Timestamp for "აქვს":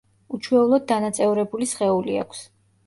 2.25-2.43